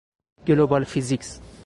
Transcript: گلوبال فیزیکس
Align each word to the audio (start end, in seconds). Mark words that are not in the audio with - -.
گلوبال 0.47 0.83
فیزیکس 0.83 1.39